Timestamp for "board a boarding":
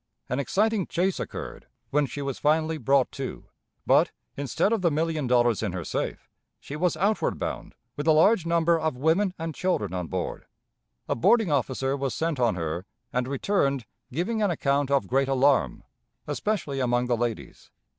10.07-11.51